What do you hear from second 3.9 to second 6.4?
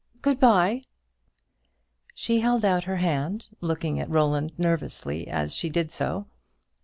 at Roland nervously as she did so.